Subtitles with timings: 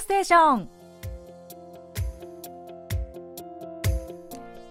[0.00, 0.68] ステーション。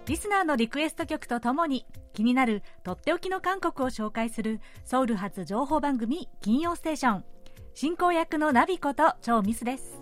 [0.05, 7.25] リスナーのリクエスト曲とともに気になるとっておきの韓国を紹介するソウル発情報番組金曜ステーション。
[7.73, 9.99] 進行役のナビこと超ミスです。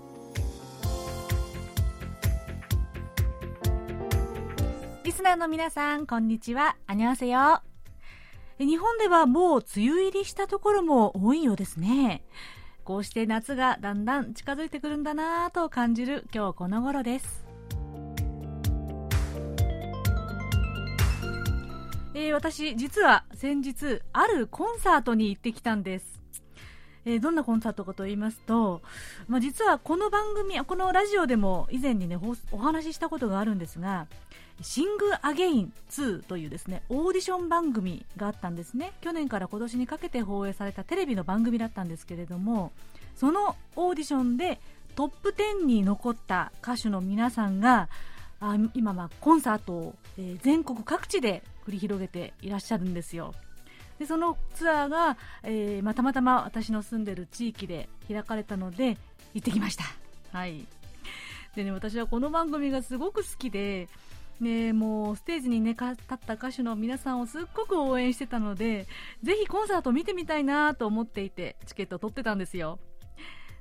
[5.03, 6.77] リスナーの皆さんこんにちは。
[6.87, 7.61] アニョンセヨ
[8.57, 12.23] 日本ではもう梅雨入りしたところも多いようですね。
[12.85, 17.43] こうして夏がだんだん近づいてくるんだなぁと感じる今日この頃です。
[22.13, 26.14] えー、私実は先日あるコンサートに行ってきたんです、
[27.05, 28.81] えー、どんなコンサートかと言いますと、
[29.27, 32.19] まあ、実はこの番組このラジオでも以前にね
[32.51, 34.07] お話ししたことがあるんですが
[34.61, 38.93] シングアゲイン2というですねオーディション番組があったんですね。
[39.01, 42.71] 去年から今年にかけて放映されたテレビの番組だったんですけれども
[43.15, 44.59] そのオーディションで
[44.95, 47.89] トップ10に残った歌手の皆さんが
[48.39, 53.33] あ今はコンサートを、え、全国各地で繰り広げていらっしゃるんですよ。
[53.99, 58.97] でそのツアーが、えーまあ、たまたま私の住んでる地域で開かれたので
[59.33, 59.85] 行ってきました。
[60.31, 60.65] はい。
[61.55, 63.87] でね私はこの番組がすごく好きで
[64.39, 68.85] ね、もうステージに、ね、立った歌手の皆さんをすっごく応援してたので
[69.23, 72.79] ぜひコンサート見てみたいなと思っていてチケットを取ってたんですよ、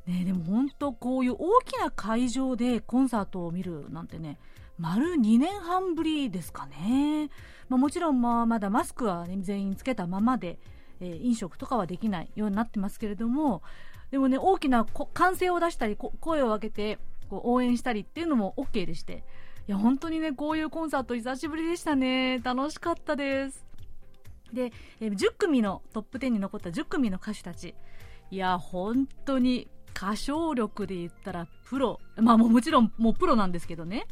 [0.06, 4.38] ね、でも本当こういう大きな会場でコンサートを見るなんてね
[4.78, 7.30] 丸2年半ぶりですかね、
[7.68, 10.58] まあ、もちろんまあまだマスクは、全員つけたままで、
[11.00, 13.62] えー、飲食とかはできないようになってますけれども
[14.10, 19.24] でもね大きな歓声を出したり声を上げてこう応援したりっていうのも OK でして。
[19.66, 22.38] いや本当にねこういうコンサート久しぶりでしたね。
[22.38, 23.66] 楽しかったです。
[24.52, 27.74] で、えー、10組のトップ10に残った10組の歌手たち。
[28.30, 31.98] いや本当に歌唱力で言ったらプロ。
[32.16, 34.06] まあももちろんもうプロなんですけどね。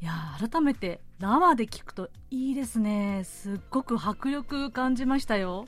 [0.00, 3.24] いや改めて生で聞くといいですね。
[3.24, 5.66] すっごく迫力感じましたよ。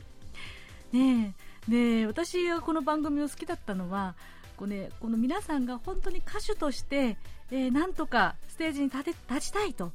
[0.93, 1.35] ね
[1.69, 4.15] で私がこの番組を好きだったのは
[4.57, 7.17] こう、ね、この皆さんが本当に歌手として、
[7.51, 9.93] えー、なんとかステージに立て立ちたいと。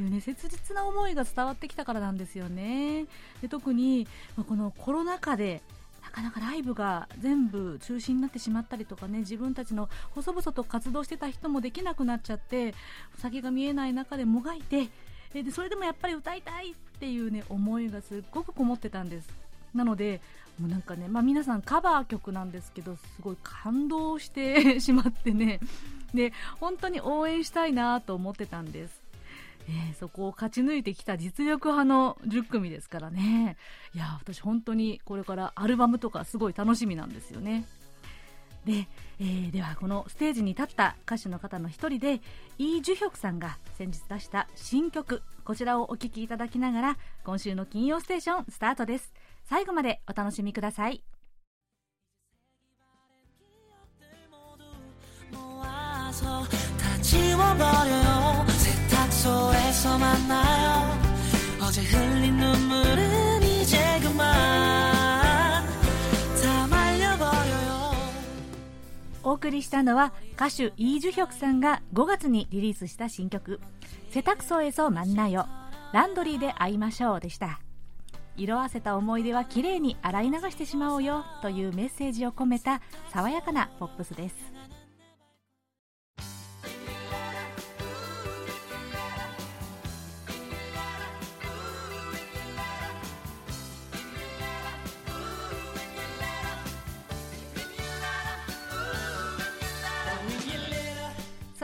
[0.00, 3.06] いうね切実な思いが伝わってきたからなんですよね。
[3.42, 5.62] で特に、まあ、このコロナ禍で
[6.14, 12.72] かなかライブが全部中止になってしまったりとかね自分たちの細々と活動してた人もできなくなっちゃって
[13.18, 14.88] 先が見えない中でもがいて
[15.32, 19.28] でそれでもやっぱり歌いたいっていうね思いがすっごくこもってたんです。
[19.74, 20.20] なので
[20.60, 25.58] もうなんかね、まあ、皆さんカバー曲なんですけどすごい感動してしまってね。
[26.14, 29.03] で本当に応援したいなと思ってたんです。
[29.68, 33.56] えー、そこを勝ち抜いてきた実力派の10組ですからね。
[33.94, 37.66] いや私本当にこれからアルバムとかすごい楽しみなんですよね。
[38.64, 38.88] で,、
[39.20, 42.22] えー、ではこのステージに立った歌手の方の一人で
[42.56, 49.12] イ・ジュヒョクさんが先日出した新曲こちらをお聴きいただきながら今週の金曜ステーションスタートです。
[49.44, 51.02] 最後までお楽しみください
[56.12, 58.44] 立ち上がれよ
[59.13, 60.99] 숙소에서 만나요
[61.61, 64.25] 어제 흘린 눈물은 이제 그만
[66.41, 67.91] 다 말려버려요
[69.23, 73.59] お送りしたのは歌手イ・ジュヒョクさんが5月にリリースした新曲「
[74.09, 75.45] セタクソエソマンナヨ
[75.93, 77.59] ランドリーで会いましょう」でした
[78.37, 84.52] 色あせた思い出はきれいに洗い流してしまおうよというメッセージを込めた爽やかなポップスです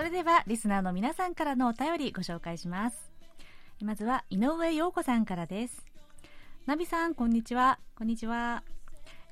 [0.00, 3.12] それではリスナーの皆さんからのお便りご紹介します。
[3.83, 5.84] まずは井上陽子さんからです。
[6.65, 7.78] ナビさんこんにちは。
[7.97, 8.63] こんにちは。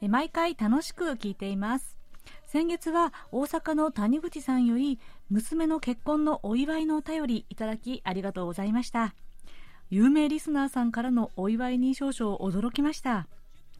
[0.06, 1.96] 毎回楽しく聞いています。
[2.44, 5.00] 先月は大阪の谷口さんより
[5.30, 9.14] 娘の結婚のお祝いのお便りいただきありがとうございました。
[9.88, 13.26] 有名リスナーさんからのお祝いに少々驚きました。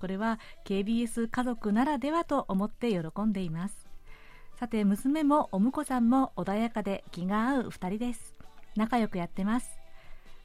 [0.01, 3.88] これは KBS 家族ならではと思って喜んでいます。
[4.59, 8.35] さて娘もお婿さんも穏やかで気が合う2人です。
[8.75, 9.79] 仲良くやってます。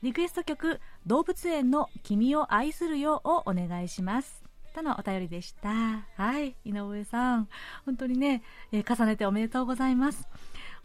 [0.03, 4.43] リクエスト曲動物園の君を愛するよをお願いします。
[4.75, 6.05] とのお便りでした。
[6.15, 7.47] はい井上さん。
[7.87, 10.27] 本当にね、えー、重ねておめでとうございます。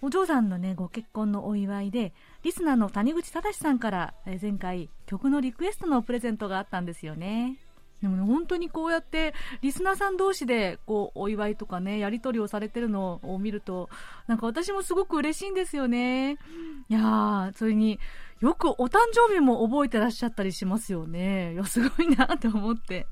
[0.00, 2.14] お嬢さんのねご結婚のお祝いで
[2.44, 7.58] リスナーの谷口忠さんから、えー、前回曲のリクエストのプレゼントがあったんですよね。
[8.02, 13.88] でもね、本当にこうやって、リスナーさん同士で、こう、お祝いとかね、やり取りをされてるのを見ると、
[14.26, 16.32] なんか私もすごく嬉しいんですよね。
[16.32, 16.36] い
[16.88, 17.98] やー、それに、
[18.40, 21.54] よくお誕生日も覚えてらっしゃったりしますよね。
[21.54, 23.06] いや、すごいなと思って。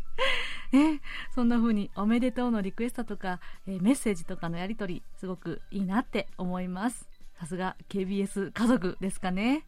[0.72, 1.00] ね、
[1.34, 7.08] そんな風におめでとうのリクエストとか、えー、メッセージとかのやり取り、すごくいいなって思います。
[7.38, 9.66] さすが KBS 家族ですかね。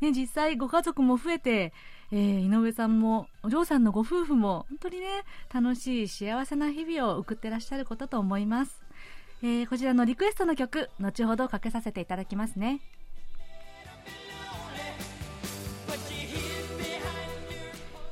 [0.00, 1.72] ね、実際ご家族も増えて、
[2.12, 5.06] えー、井上さんもお嬢さんのご夫婦も本当にね
[5.52, 8.82] 楽しい幸せな日々を送ってらっしゃることと思います、
[9.42, 12.80] えー、こちらのリクエストの曲後ほどかけさせていただきますね。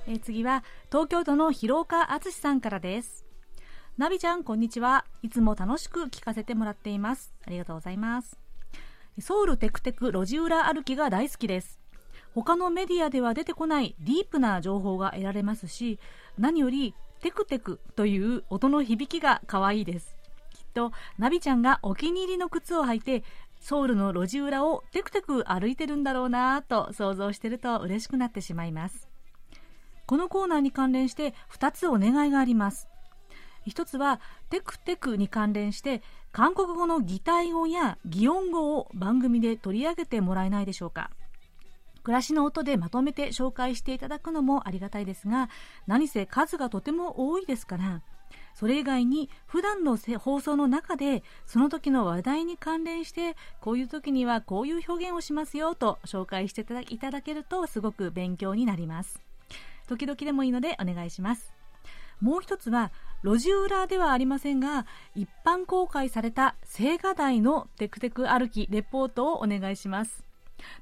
[0.07, 3.25] えー、次は東京都の広岡敦さんからです。
[3.99, 5.05] ナビちゃんこんにちは。
[5.23, 7.33] いつも楽しく聞かせてもらっています。
[7.47, 8.42] ありがとうございます。
[9.21, 11.79] ソウルテクテク路地裏歩きが大好きです。
[12.35, 15.99] 他のメディアでは出てこないディープな情報が得られますし
[16.39, 20.17] 何よりテクテクという音の響きが可愛いです。
[20.55, 23.23] きっとナビちゃんがお気に入りの靴を履いて
[23.61, 29.09] ソウルの路地裏をテクテク歩いてるんだろうなと想像してると嬉しくなってしまいます。
[30.07, 32.89] このコーナーに関連して2つお願いがあります。
[33.67, 34.21] 1つは
[34.51, 41.11] テクテクに関連して韓国語の擬態語や擬音語を番組で取り上げてもらえないでしょうか。
[42.03, 45.51] 暮らしの音でまとめて紹介していただくのもありがたいですが
[45.87, 48.03] 何せ数がとても多いですから
[48.55, 59.21] それ以外に普段の放送の中でその時の話題に関連してこういう時にはこういう表現をしますよと紹介していただけるとすごく勉強になります。
[59.89, 61.53] 時々でもいいのでお願いします。
[62.21, 62.93] もう一つは
[63.23, 70.25] 路地裏ではありませんが一般公開された青瓦台のテクテク歩きレポートをお願いします。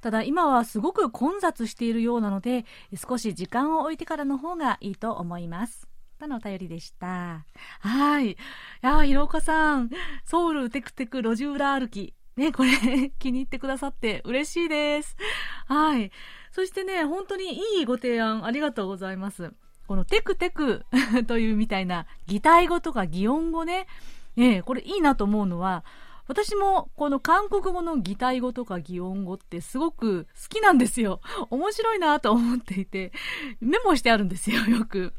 [0.01, 2.65] ただ今はすごく混雑しているようなので
[2.95, 5.89] 少し時間を置いてからの方がいいと思います。
[6.19, 7.45] とのお便りでした。
[7.81, 8.33] はい。
[8.33, 8.37] い
[8.83, 9.91] やひろおかさん。
[10.25, 12.15] ソウルテクテク路地裏歩き。
[12.37, 12.71] ねこれ
[13.19, 15.17] 気に入ってくださって嬉しいです。
[15.67, 16.11] はい。
[16.53, 19.53] そしてね本当にいいご提案ありがとうございます。
[19.91, 20.87] このテクテク
[21.27, 23.89] というみたいな擬態語とか擬音語ね、
[24.37, 25.85] えこれいいなと思うのは、
[26.29, 31.21] 私もこの韓国語の擬態語とか擬音語ってすごく好きなんですよ。
[31.51, 33.11] 面白いなと思っていて、
[33.61, 35.13] メモしてあるんですよ、 よく。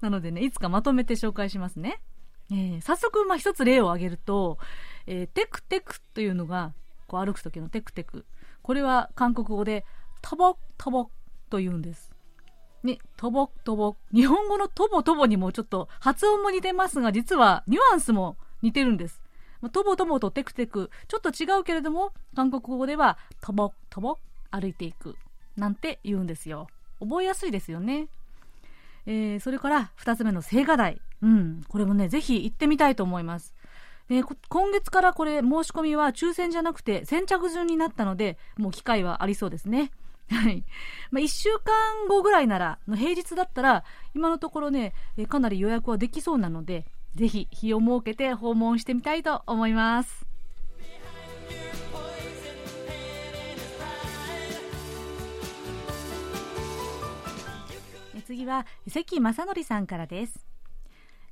[0.00, 2.00] なのでね、いつかまとめて紹介しますね。
[2.50, 4.56] えー、早速、まあ、一つ例を挙げると、
[5.06, 6.72] えー、テクテクというのが、
[7.08, 8.24] こう歩く時のテクテク。
[8.62, 9.84] これは韓国語で、
[10.22, 11.10] タボタボ
[11.50, 12.07] と言うんです。
[12.88, 13.96] ね、とぼとぼ。
[14.14, 19.20] 日本語のとぼとぼにもちょっと発音も似てますが、実はニュアンスも似てるんです。
[19.72, 24.18] とぼとぼとテクテク、ちょっと違うけれども、韓国語では、とぼとぼ
[24.50, 25.16] 歩いていく。
[25.56, 26.68] なんて言うんですよ。
[27.00, 28.08] 覚えやすいですよね。
[29.06, 31.00] えー、それから2つ目の青瓦台。
[31.20, 33.54] うん、これもね、ぜひ行ってみたいと思います。
[34.08, 39.90] えー、今月からこれ申し込みは抽選じゃなくて先着順になったので、もう機会はありそうですね。
[40.30, 40.64] はい。
[41.10, 43.84] まあ、1週間後ぐらいなら、の平日だったら、
[44.14, 44.92] 今のところね、
[45.28, 50.28] かなり予約はできそうなので、ぜひ日を設けて訪問してみたいと思います。
[58.28, 60.44] 次は関正則さんからです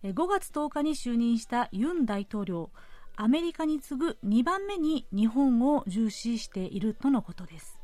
[0.02, 2.70] 5月10日に就任したユン大統領
[3.16, 7.75] アメリカに次ぐ2番目に日本を重視しているとのことです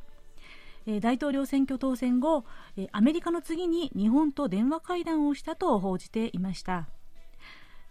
[1.00, 2.44] 大統領選挙当選後
[2.92, 6.88] アメリカの次に日本と電話会談をしたと報じていました、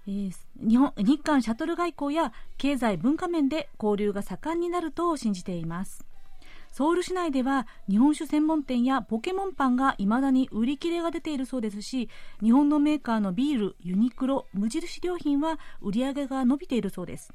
[0.07, 6.05] えー、日本日韓シャトル外交や経済文化面で交流が盛んになると信じています。
[6.71, 12.09] ソウル市内では日本酒専門店やポケモンパンがいまだに売り切れが出ているそうですし
[12.41, 17.33] 日本のメーカーのビールユニクロ無印良品は売り上げが伸びているそうです。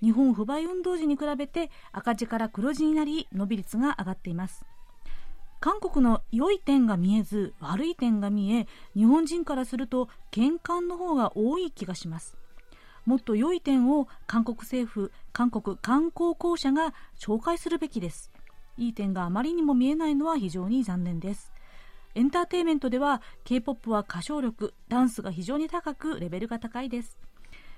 [0.00, 4.64] 日本不買運動時に比べて赤字から黒字になり伸び率が上がっています。
[5.60, 12.38] 韓国の良い点が見えず悪い点が見え日本人からすると喧嘩の方が多い気がします。
[13.04, 18.30] もっと良い点を韓国政府韓国観光公社が紹介するべきです。
[18.78, 21.52] いい点があまりにも見えないのは非常に残念です。
[22.14, 27.18] エンターテインメントでは K-POP は歌唱力ダンスが非常に高くレベルが高いです。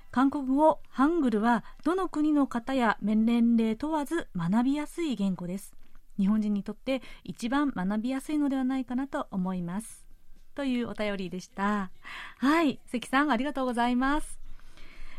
[0.09, 5.73] 韓国語ハングルはどの国の方や年齢問わず学びやすい言語です。
[6.19, 10.05] 日本人にとって一番学びやすいのではないかなと思います
[10.55, 11.91] というお便りでした
[12.37, 14.39] はい関さんありがとうございます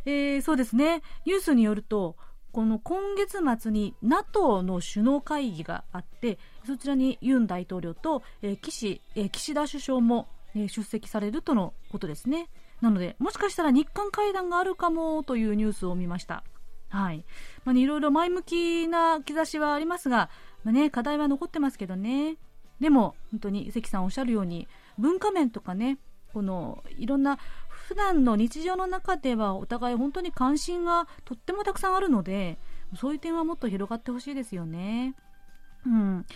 [0.06, 2.16] えー、そうですねニュースによると
[2.52, 12.48] この今月末に NATO の首脳会議があってそちらにユン大統領と、えー、岸えー、岸田首相もえ出席されるとのことですね。
[12.80, 16.44] なので、もしかしたら日韓会談があるかもというニュースを見ました。
[16.88, 17.24] はい。
[17.64, 20.30] まあ、ね、いろいろ前向きな兆しはありますが、
[20.64, 22.36] まあ、ね、課題は残ってますけどね。
[22.80, 24.66] でも、本当に関さんおっしゃるように、
[24.98, 25.98] 文化面とかね、
[26.34, 32.58] このいろんな普段の日常の中ではお互い本当に関心がとってもたくさんあるので
[32.96, 35.14] そういう点はもっと広がってほしいですよね。
[35.86, 36.26] うん、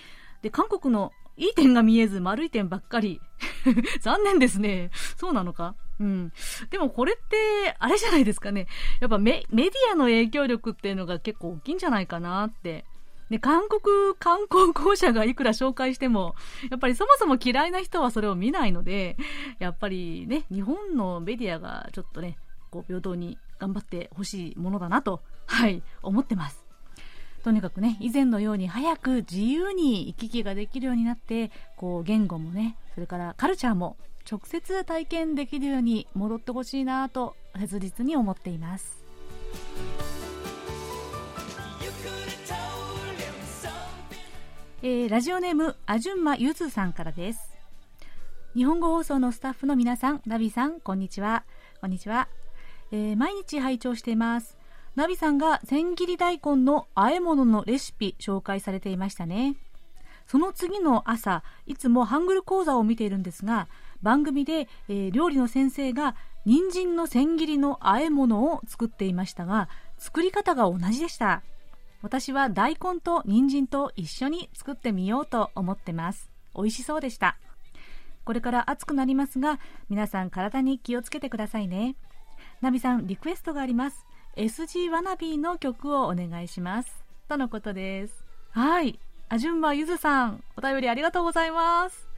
[0.40, 3.20] で韓国のいい点が見えず悪い点ばっかり
[4.00, 5.74] 残念ですねそうなのか？
[5.98, 6.32] うん。
[6.70, 8.68] でもこれって、あれじゃないですかね。
[9.00, 12.84] やっぱメディアの影響力っていうのが結構大きいんじゃないかなって
[13.30, 16.34] で、韓国 観光公社がいくら紹介しても、
[16.70, 19.16] やっぱりそもそも嫌いな人はそれを見ないので、
[19.58, 22.38] やっぱりね、日本のメディアがちょっとね、
[22.70, 26.64] こう平等に頑張ってほしいものだなと、はい、思ってます。
[27.44, 33.96] とにかくね、以前のように早く自由に行き来ができるようになって、こう言語もね、それからカルチャーも
[34.30, 38.98] 直接体験できるように戻ってほしいなと切実に思っています。
[44.80, 47.58] えー、ラジオネームアジュンマユズさんからです。
[48.54, 51.42] 日本語放送のスタッフの皆さんナビさんこんにちは。
[51.80, 52.28] こんにちは、
[52.92, 54.56] えー、毎日拝聴しています。
[54.94, 59.56] ナビさんが千切り大根の和え物のレシピ紹介されていましたね。
[60.28, 63.66] その次の朝いつもハングル講座を見ているんですが
[64.00, 71.42] 番組で、えー、料理の先生が人参の千切りの和え物を作っていましたが作り方が同じでした。
[72.00, 76.30] 私は大根と人参と一緒に作ってみようと思ってます。
[76.54, 77.36] 美味しそうでした。
[78.24, 81.96] これから暑くなりますが皆さん体に気をつけてくださいね。
[82.60, 84.06] ナビさんリクエストがあります。
[84.36, 87.04] SG ワナビーの曲をお願いします。
[87.28, 88.24] とのことです。
[88.50, 88.98] はい。
[89.30, 92.08] あじゅんばゆずさんお便りありがとうございます。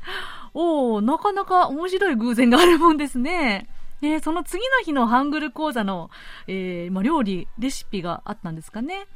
[0.52, 3.68] おおなかなか面白い偶然があるもんですね。
[4.02, 6.10] えー、その次の日のハングル講座の、
[6.46, 9.06] えーまあ、料理、レシピがあったんですかね。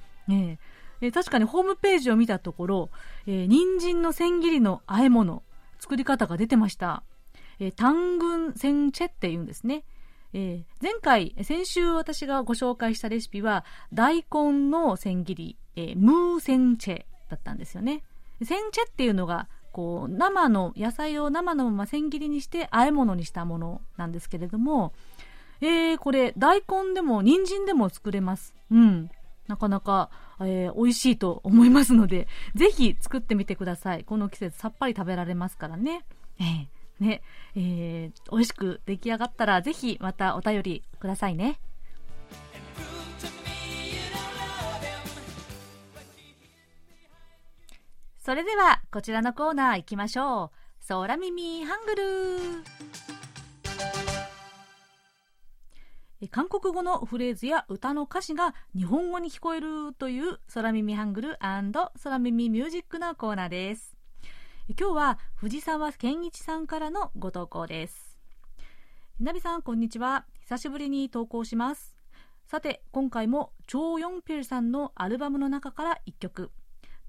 [1.00, 2.90] え、確かにホームページを見たところ、
[3.26, 5.42] えー、人参の千切りの和え物、
[5.78, 7.02] 作り方が出てました。
[7.58, 9.84] えー、単軍千チェって言うんですね。
[10.32, 18.02] えー、前回、先週私がご紹介したレシピは、大根の千切り、えー、ムーセンチェだったんですよね。
[18.42, 24.92] センチェっていうのが、こう、生の、野菜を生のまま千切りにして和え物にしたものなんですけれども、
[25.60, 28.54] えー、これ、大根でも人参でも作れます。
[28.70, 29.10] うん。
[29.46, 30.10] なかなか、
[30.40, 34.04] えー、美味しいと思いますので、ぜひ作ってみてください。
[34.04, 36.04] この季節さっぱり食べられますからね。
[36.40, 37.22] えー、ね、
[37.54, 41.60] えー、美味しく出来上がったら、ぜひまたお便りくださいね。
[48.18, 50.64] それでは、こちらのコーナー行きましょう。
[50.88, 53.13] 空耳ハングル
[56.31, 61.71] 韓国語のフレーズや歌の歌詞が日本語に聞こえるという空耳ハングル空
[62.19, 63.95] 耳ミュージックのコーナーです。
[64.77, 68.19] 今日は藤沢健一さんからのご投稿です。
[69.19, 70.25] なびさん、こんにちは。
[70.41, 71.95] 久しぶりに投稿します。
[72.47, 76.51] さて、今回もチョー・ヨンピルさんのアルバムの中から1曲、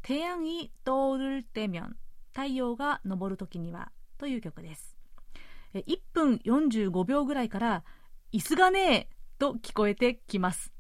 [0.03, 1.97] 태양이떠오를때면
[2.33, 4.97] 太陽が昇る時にはという曲です。
[5.75, 7.85] 1分45秒ぐらいから
[8.36, 9.08] 椅子がねえ
[9.40, 10.74] と聞こえてきます。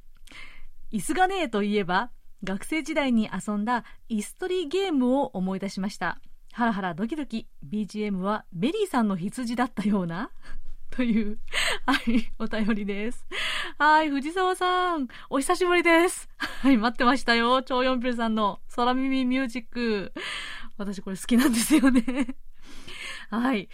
[0.91, 2.12] 椅子がねえといえば、
[2.43, 6.19] 学生時代に遊んだ椅子取りゲームを思い出しました。
[6.51, 10.31] ハラハラドキドキ、BGM はメリーさんの羊だったような
[10.91, 11.39] という、
[11.85, 13.25] はい、お便りです。
[13.79, 16.27] はい、藤沢さん、お久しぶりです。
[16.38, 17.63] はい、待ってましたよ。
[17.63, 20.12] チョー・ヨンピルさんの空耳ミュージック。
[20.77, 22.35] 私これ好きなんですよね。
[23.29, 23.69] はい。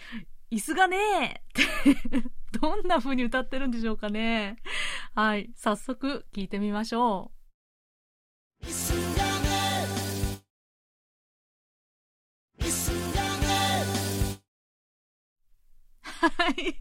[0.52, 1.42] 椅子がね
[1.90, 4.56] って どんな風に歌ってるんでしょうかね。
[5.14, 5.50] はい。
[5.56, 7.42] 早速聞いてみましょう。
[16.12, 16.80] はい。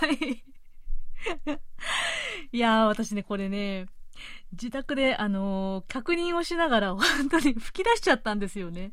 [0.00, 0.44] はい。
[2.52, 3.86] いやー、私ね、これね、
[4.52, 8.92] 自宅で、あのー、確認をしながら、 本当に吹き出しちゃったんですよね。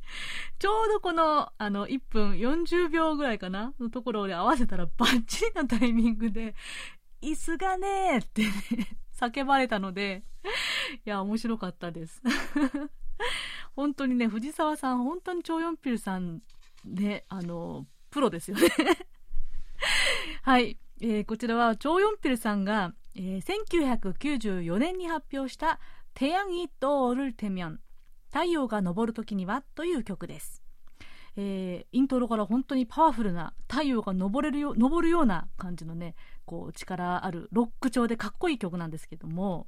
[0.60, 6.56] ちょうどこの、あの、1分40秒ぐらいかなのところで合わせたらバッチリなタイミングで、
[7.22, 8.52] 椅子がねーってね、
[9.20, 10.24] 叫ばれたので、
[11.06, 12.22] いや、面白かったです。
[13.76, 16.42] 本当にね、藤沢さん、本当に超四ピルさん
[16.86, 18.68] で、あの、プロですよね
[20.44, 20.78] はい。
[21.00, 25.81] えー、こちらは、超四ピルさんが、えー、1994年に発表した「
[26.15, 27.81] 태양이떠오를테면
[28.31, 30.63] 太陽が昇る時には」という曲です、
[31.37, 36.15] えー、イントロから本当にパワフルな太陽が昇れるよ昇るような感じのね
[36.45, 39.67] こう力あるロック調でかっこいい曲なんですけども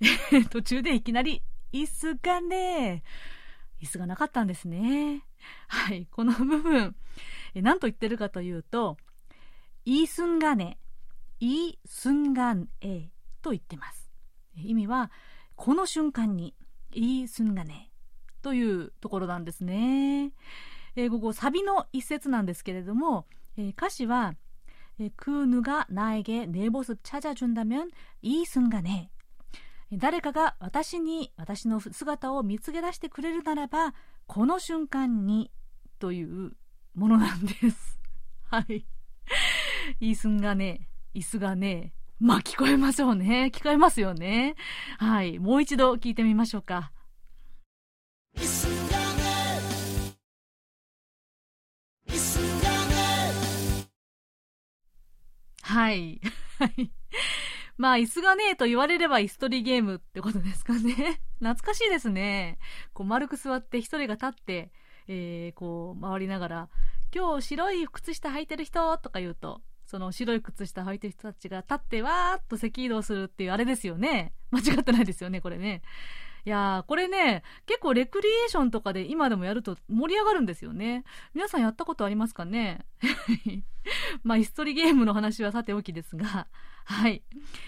[0.49, 1.41] 途中でいきなり
[1.71, 3.03] 椅子がね
[3.81, 5.23] 椅子がなかったんですね
[5.67, 6.95] はいこの部分
[7.53, 8.97] え何と言ってるかというと
[9.85, 10.77] イースンガネ
[11.40, 12.54] イ・スンガ・
[13.42, 14.10] と言ってます。
[14.54, 15.10] 意味は
[15.56, 16.54] この瞬間に
[16.92, 17.64] い・スンガ
[18.42, 20.32] というところなんですね、
[20.96, 24.34] えー、ここサビの一節なんですけれども、えー、歌詞は
[25.16, 27.88] 그누가나에게내모습찾아준다면
[28.22, 29.08] 이순간에
[29.92, 33.94] 誰かが私に私の姿を見つけ出してくれるならば
[34.26, 35.50] この瞬間に
[35.98, 36.52] という
[36.94, 37.98] ものなんです。
[38.50, 38.84] はい。
[40.00, 43.50] いい순간에 椅子がね、まあ聞こえましょうね。
[43.52, 44.54] 聞こえますよね。
[44.98, 45.38] はい。
[45.38, 46.92] もう一度聞いてみましょうか。
[55.62, 56.20] はい。
[57.78, 61.20] まあ、椅子がねえと言われれば椅子取りゲームってことですかね。
[61.38, 62.58] 懐かしいですね。
[62.92, 64.72] こう、丸く座って一人が立って、
[65.06, 66.68] えー、こう、回りながら、
[67.14, 74.32] 今日白い靴下履いてる人とか言うと、その白い靴下履いてる人たちが立ってわーっと赤移動するっていうあれですよね。
[74.52, 75.82] 間違ってないですよね、これね。
[76.46, 81.02] いやー、これね、結構レクリエーションとかで今でもやると盛り上がるんですよね。
[81.34, 82.86] 皆さんやったことありますかね？
[84.22, 86.46] まあ、椅子取りゲームの話はさておきですが、
[86.84, 87.24] はい。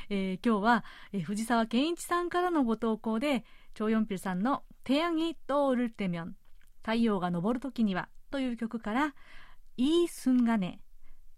[0.09, 6.37] えー、今日は、えー、藤沢健一さんからのご投稿で、チョヨンピルさんの、テアギトールテミョン、
[6.83, 9.14] 太陽が昇るときには、という曲から、
[9.76, 10.81] イースンガネ、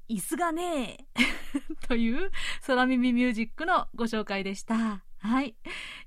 [0.08, 1.06] 椅子がね
[1.88, 2.30] という
[2.66, 5.04] 空耳ミュージックのご紹介でした。
[5.18, 5.56] はい、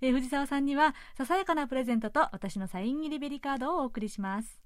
[0.01, 4.61] えー、藤沢さんにはささやかなプレゼントと私のサイン入りベリーカードをお送りします。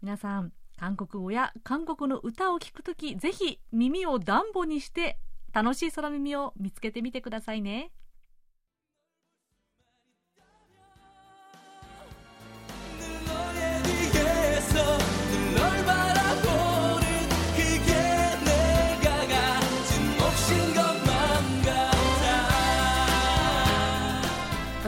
[0.00, 5.18] 皆さん韓国語や韓国の歌を聴くときぜひ耳を暖房にして
[5.52, 7.90] 楽しい空耳を見つけてみてくださいね。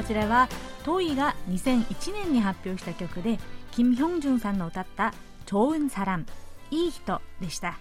[0.08, 0.48] ちらは
[0.84, 3.38] トイが2001年に発表した曲で
[3.72, 5.12] キム・ヒョンジュンさんの歌った
[5.44, 6.24] 「超運サラン
[6.70, 7.78] いい人」でした。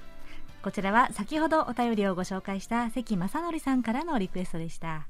[0.61, 5.07] こちらは先ほどお便りをご紹介した関正則さんからのリクエストでした。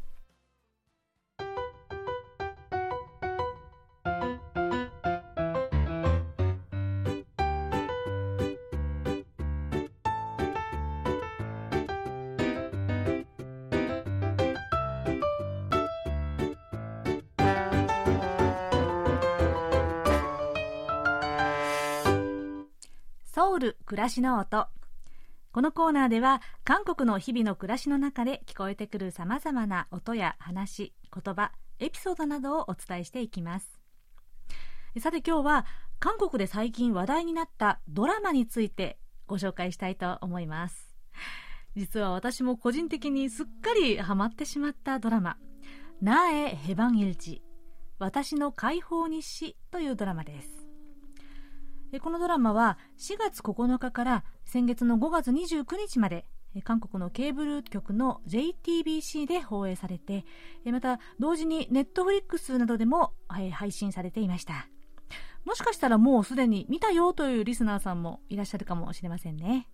[23.57, 24.67] ソウル暮らしの音。
[25.51, 33.79] このコーナーでは韓国の日々の暮らしの中で聞こえてくるさまざまな音や話言葉エピソードなどをお伝えしていきます。
[34.99, 35.65] さて今日は
[35.97, 40.95] 韓国で最近話題になったドラマについてご紹介したいと思います。
[41.75, 45.37] 実は私も個人的にすっかりハマってしまったドラマ
[45.99, 47.41] 「ナエ・ヘバン・イルチ
[47.97, 50.56] 私の解放日誌」というドラマです。
[52.02, 56.26] このドラマは4月9日から先月の5月29日まで
[56.63, 60.26] 韓国のケーブル局の JTBC で放映されて
[60.65, 64.67] また同時にネットフリックスなどでも配信されていました。
[65.45, 69.69] もしかしたらもうすでに見たよというリスナーさんもいらっしゃるかもしれませんね。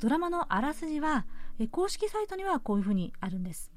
[0.00, 1.26] ドラマのあらすじは
[1.70, 3.70] 公式サイトにはこういうふうにあるんです。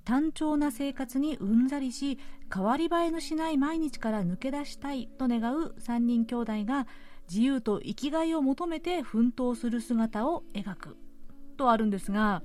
[0.00, 2.18] 単調な生活にうんざりし
[2.52, 6.86] 変わり映えのしない毎日から抜け出したいと願う3人兄弟が
[7.28, 10.96] 自由と生きがいを求めて奮闘する姿を描く。
[11.56, 12.42] とあるんですが、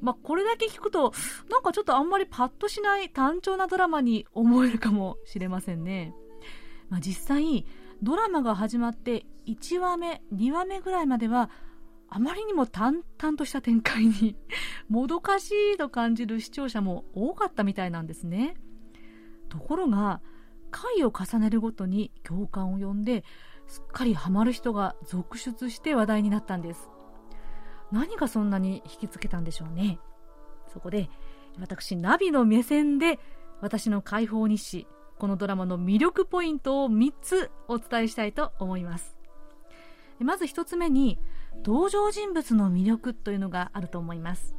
[0.00, 1.12] まあ、これだけ聞くと
[1.50, 6.14] なんかちょっとあんまりパッとしない単調なドラマに思えるかもしれませんね、
[6.88, 7.66] まあ、実際
[8.02, 11.50] ドラマが始まって1話目2話目ぐらいまでは
[12.14, 14.36] あまりにも淡々とした展開に
[14.88, 18.54] もどかしいと感じる視聴者も多かったみたいなんですね。
[19.48, 20.20] ところが
[20.70, 23.24] 回を重ねるごとに共感を呼んで
[23.66, 26.88] すっかりハマる人が続出して話題になったんです。
[27.90, 29.98] 何がそんなに引きつけたんでしょうね。
[30.68, 31.10] そこで
[31.58, 33.18] 私ナビの目線で
[33.60, 34.86] 私の解放日誌
[35.18, 39.16] このドラマの魅力ポイントを3つお伝えしたいと思います。
[40.20, 41.18] まず1つ目に
[41.64, 44.54] 登場人物の魅力というのがあると思います。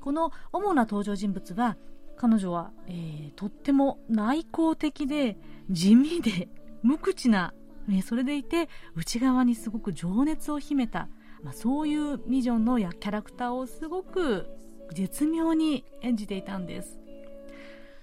[0.00, 1.76] この主な登場人物は
[2.16, 5.36] 彼女は、えー、とっても内向的で
[5.70, 6.48] 地味で
[6.82, 7.54] 無口な
[8.02, 11.08] それでいて内側にすごく情熱を秘めた、
[11.42, 14.46] まあ、そういうミジョンのキャラクターをすごく
[14.92, 17.00] 絶妙に演じていたんです。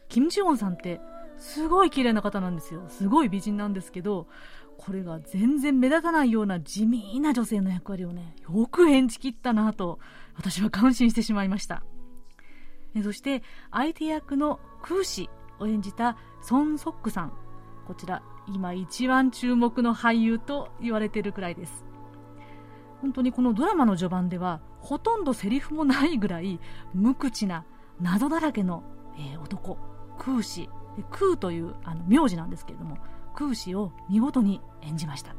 [0.09, 0.99] キム・ジウォンさんって
[1.37, 2.85] すごい綺麗な方なんですよ。
[2.89, 4.27] すごい美人なんですけど
[4.77, 9.99] これが全然目立たないような地味な女性の役割をねよく演じきったなと
[10.35, 11.83] 私は感心してしまいました。
[13.03, 17.33] そして相手役のクーシを演じたソン・ソックさん。
[17.85, 21.85] こちら今一番注目の俳優と言われているくらいです。
[23.01, 26.59] 本当にこのドラマの序盤ではほとんどセリフもないぐらい
[26.93, 27.65] 無口な
[27.99, 28.83] 謎だらけの、
[29.17, 29.77] えー、男。
[30.17, 30.69] 空詞
[31.11, 32.97] 空というあの名字なんですけれども
[33.37, 35.35] 空詞を見事に演じました。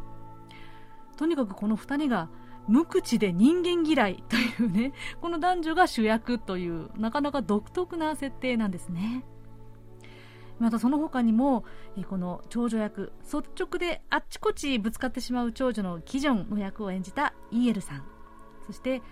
[1.17, 2.31] とにかくこの2人が
[2.69, 9.25] 無口で人間嫌いというねこの男女が主役というなかなか独特な設定なんですね。
[10.61, 11.65] またその他にも
[12.09, 18.05] この長女役率直であっちこっちぶつかってしまう長女のキジョンの役を演じたイエルさん。
[18.67, 19.03] そして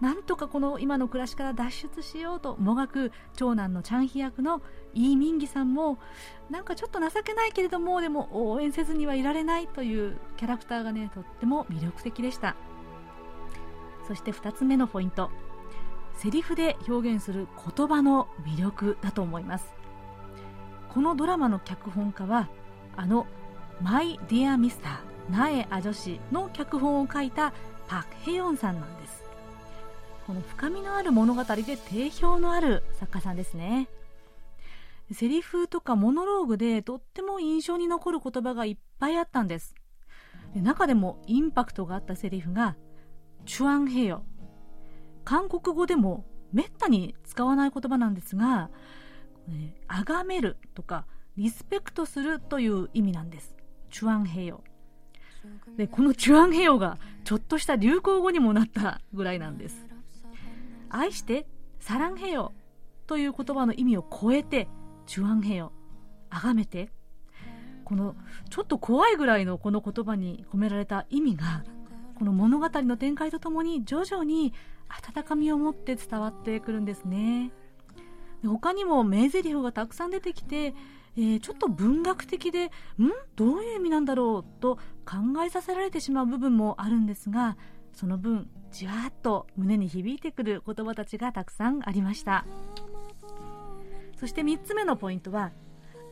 [0.00, 4.62] なんとかこの今の暮らしから脱出しようともがく長男のチャンヒ役の
[4.94, 5.98] イー・ミンギさんも
[6.48, 12.56] なんかちょっと情けないけれどもでも応援せずにはいられないというキャラクターがねとっても魅力的でした。
[14.08, 15.30] そして2つ目のポイント
[16.14, 19.72] セリフで表現する言葉の魅力だと思います。
[20.88, 22.48] このドラマの脚本家は
[22.96, 23.26] あの
[23.80, 27.52] 「マイ・ディア・ミスター苗あ女子」の脚本を書いた
[27.86, 29.29] パク・ヘヨンさんなんです。
[30.30, 33.88] この深みのある物語で定評のある作家さんですね。
[35.10, 39.74] セリフとかモノローグでとっても印象に残る言葉がいっぱいあったんです。
[40.54, 42.76] で中でもインパクトがあったセリフが
[43.44, 44.22] 「チュアンヘヨ」
[45.26, 48.70] 韓国語でもめったに使わない言葉なんですが
[49.88, 53.56] 「あがめる」とか「リスペクトする」という意味なんです。
[53.90, 54.62] チュアンヘヨ。
[55.76, 59.89] でこのチュアンヘヨがちょっとした流行語にもなったぐらいなんです。
[60.90, 61.46] 愛して
[61.78, 62.52] サランヘヨ
[63.06, 64.68] という言葉の意味を超えて
[65.06, 65.72] チュアンヘヨ
[66.30, 66.90] 崇めて
[67.84, 68.14] この
[68.50, 71.64] ちょっと怖いぐらいのこの言葉に込められた意味が
[72.14, 74.52] この物語の展開とともに徐々に
[74.88, 77.50] 温かみを持って伝わってくるんですね。
[78.44, 80.74] 他にも名台詞がたくさん出てきて、
[81.16, 82.70] えー、ちょっと文学的でん？
[83.36, 84.60] どういう意味なんだろう？
[84.60, 87.56] と考えさせられてしまう部分もあるんですが
[87.92, 92.44] その分じわっと胸に響いてくる言葉たちがたくさんありました。
[94.16, 95.52] そして3つ目のポイントは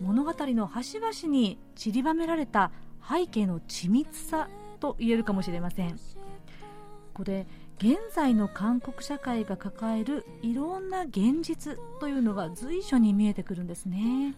[0.00, 2.70] 物語の端々に散りばめられた
[3.08, 4.48] 背景の緻密さ
[4.80, 5.96] と言えるかもしれません。
[5.96, 5.98] こ
[7.14, 7.46] こで
[7.78, 14.34] 現在の韓国社会が抱えるいろんな現実というのが随所に見えてくるんですね、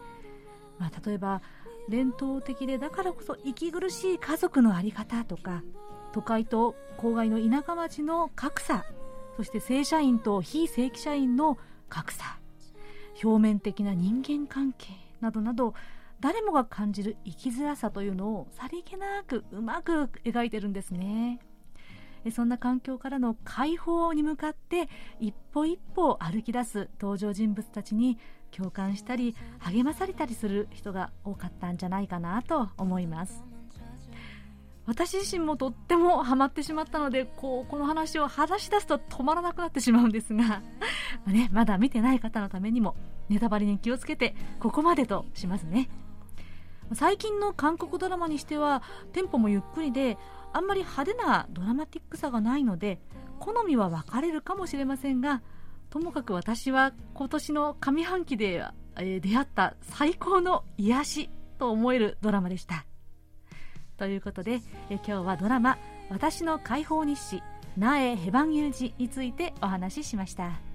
[0.78, 1.40] まあ、例えば
[1.88, 5.62] 伝統的でだからこそ息苦しい家族の在り方とか
[6.12, 8.84] 都会と郊外の田舎町の格差
[9.36, 12.38] そして正社員と非正規社員の格差
[13.22, 14.88] 表面的な人間関係
[15.20, 15.74] などなど
[16.20, 21.40] 誰もが感じる生きづらさというのをさりげなくうまく描いてるんですね。
[22.30, 28.18] そんな環境からの解放に向かって一歩一歩歩き出す登場人物たちに
[28.50, 33.42] 共感したり励まされたりする人が多かったんじゃないかなと思います。
[34.86, 40.62] 私自身もとってもハマってしまったのでこうこの話を話し出すと止まらなくなってしまうんですが
[41.24, 42.96] まね、まだ見てない方のためにも
[43.28, 45.88] ネタバレに気をつけてここまでとしますね。
[46.92, 50.18] 最近の韓国ドラマにしてはテンポもゆっくりで
[50.52, 53.00] あんまり派手なドラマティックさがないので
[53.38, 55.40] 好みは分かれるかもしれませんが
[55.90, 58.64] ともかく私は今年の上半期で、
[58.96, 62.86] え出会った最高の癒しと思えるドラマでした。
[64.00, 65.76] ということで、え今日はドラマ
[66.08, 67.42] 「私の解放日誌
[67.76, 70.69] 苗ヘバンユージ」についてお話ししました。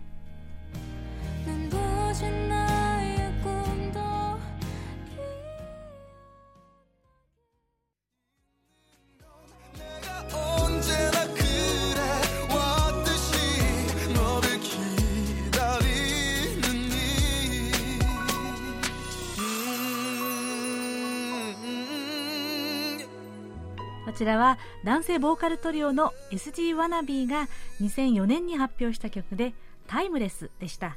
[24.15, 27.47] ちらは男性ボーカルトリオの SG ワナビーが
[27.81, 29.53] 2004年に発表した曲で
[29.87, 30.95] タイムレスでした。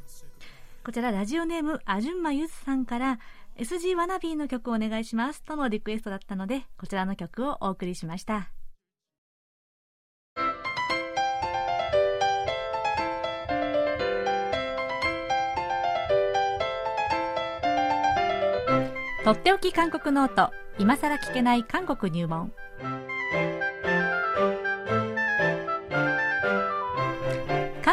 [0.85, 3.19] こちらラジオネームアジュンマユズさんから
[3.59, 8.51] SG ワナビーの曲をお願いしますとのリクエストだったのでこちらの曲をお送りしました。
[19.25, 20.55] とっておき韓国ノート。
[20.79, 22.51] 今さら聞けない韓国入門。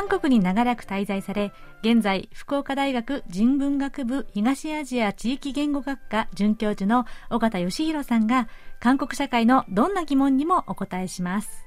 [0.07, 8.47] 韓国に長らく滞在され現在福岡大学人文学部東アジア地域言語学科准教授の尾形義弘さんが
[8.79, 11.65] 韓国社会のどんな疑問にもお答えします。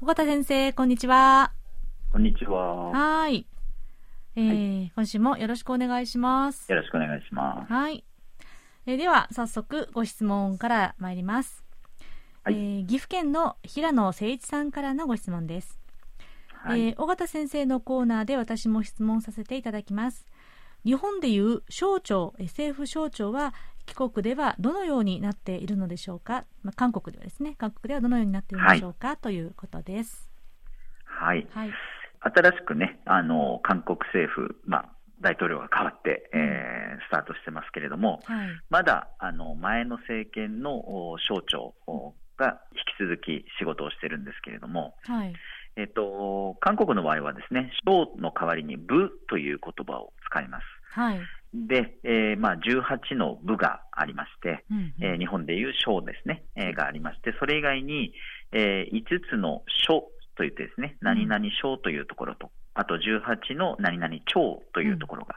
[0.00, 1.50] 尾形先生こんにちは。
[2.12, 2.90] こんにちは。
[2.92, 3.48] はい。
[4.36, 6.70] えー、はい、今週もよろしくお願いします。
[6.70, 7.72] よろしくお願いします。
[7.72, 8.04] はい。
[8.86, 11.64] えー、では早速ご質問から参ります、
[12.44, 15.80] はい、えー、岐阜県の平野誠一さんからのご質問です、
[16.66, 20.26] はい、えー、尾形先生のコーナーで私も質問させていただきます。
[20.84, 23.54] 日本でいう省庁政府省庁は
[23.86, 27.54] 帰国ではどのようになっているのでしょうか、まあ、韓国ではですね。
[27.56, 30.28] 韓国ではどのようになっているのでしょうか、はい、ということです。
[31.04, 31.70] はい、はい、
[32.20, 34.88] 新しくねあの韓国政府、まあ、
[35.20, 41.74] 大統領が変わって、えー、スタートしてますけれども、はい、まだあの前の政権の省庁
[42.36, 45.32] が引き続き仕事をしてるんですけれども、はい、
[45.76, 50.64] えっと、韓国の場合はですね、省の代わりに部という言葉を使います。
[50.92, 51.20] はい、
[51.52, 58.12] で、えーまあ、18の部がありまして、うんうん、えー、日本でいう省ですね、えー、がありまして、それ以外に、
[58.52, 65.34] えー、5つの省といってですね、何々省というところと、あと18の何々町というところが、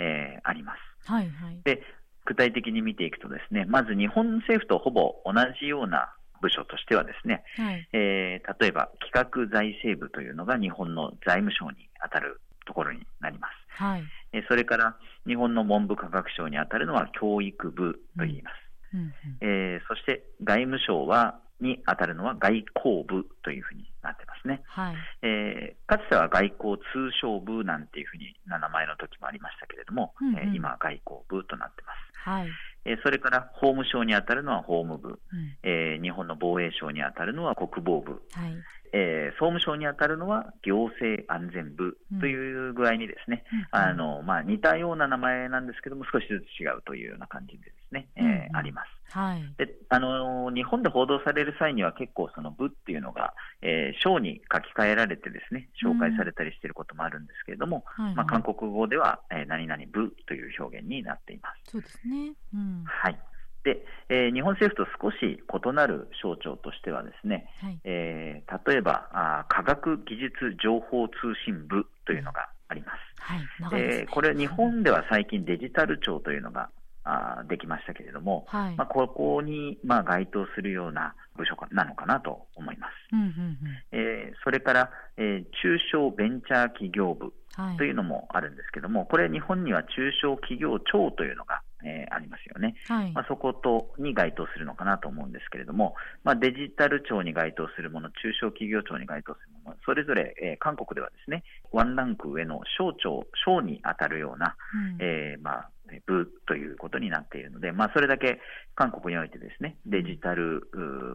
[0.00, 1.10] うん、えー、あります。
[1.10, 1.82] はいはい、で
[2.24, 6.14] 具体的に見ていくとですね、まず日本政府とほぼ同じような
[6.44, 13.82] 部署としてはですね、はい、えー、例えば企画財政部というのが日本の財務省に当たるところになります。
[13.82, 18.54] はい、えそれから日本の文部科学省に当たるのは教育部と言います。
[18.94, 24.62] うんうんうん、えー、そして外務省はに当たるのは外交部というふうになってますね。
[24.66, 32.28] はい、えー、かつては外交通商部なんていうふうに名前の時もありましたけれども、うんうん、えー、今は外交部となってます。
[32.28, 32.48] はい、
[32.84, 35.18] えー、それから法務省に当たるのは法務部、うん、
[35.62, 38.54] えー、日本の防衛省に当たるのは国防部、はい、
[38.96, 49.18] えー、総務省に当たるのは行政安全部という具合にですね、うん、あのまあ、似たような名前なんですけども、少しずつ違うというような感じでですね、うん、えー、あります。
[49.18, 58.04] はい、であの日本で報道される際には結構その部っていうのが、えー、省に書き換えられてですね紹介されたりしていることもあるんですけれども、うん。
[58.04, 61.72] はいはい、まあ、韓国語では、えー、何々部という表現になっています。
[61.72, 63.18] そうですね、うん、はい
[63.64, 73.22] で、えー、日本政府と少し異なる省庁としてはですね、はい、えー、例えばあ科学技術情報通信部というのがあります。
[73.22, 76.68] はい、えー、これ日本では最近デジタル庁というのが
[77.04, 82.92] あできましたけれども、はい、まあ、ここに、まあ、該当するような部署なのかなと思います。
[83.12, 83.58] うんうんうん、
[83.92, 87.32] えー、それから、えー、中小ベンチャー企業部
[87.76, 95.94] というのもあるんですけども、これ日本には中小企業庁というのがえー、ありますよね、はい、まあ、そことに該当するのかなと思うんですけれども、
[96.24, 104.56] まあ、デジタル庁に該当するもの、中小企業庁に該当するもの、それぞれ、えー、韓国ではですね、ワンランク上の省庁、省に当たるような、
[104.98, 105.70] うん、えー、まあ、
[106.06, 108.40] 部ということになっているので、まあ、それだけ
[108.74, 110.68] 韓国においてですね、デジタル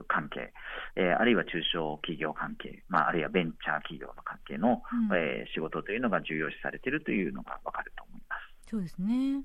[0.07, 0.53] 関係、
[0.95, 8.69] えー、あるいは中小企業関係、まあ、あるいはベンチャー企業の関係の、うん、えー、仕事というのが重要視されているというのがわかると思います。
[8.69, 9.43] そうですね。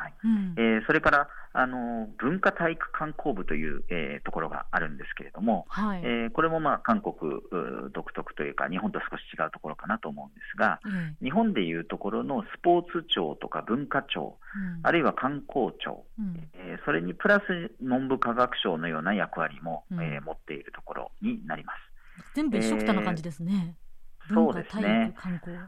[0.00, 0.14] はい。
[0.24, 7.14] うん、えー、それからあの文化体育観光部という、えー、ところがあるんですけれども、はい、えー、これも、まあ、韓国
[7.92, 21.90] 独特というか日本と少し違うところかなと思うんですが、うん、日本でいうところのスポーツ庁とか文化庁、うん、あるいは観光庁、うん、えそれにプラス文部科学省のような役割も、え持っているところになります。
[22.34, 23.74] 全部一緒くたな感じですね。
[24.34, 25.14] そうですね。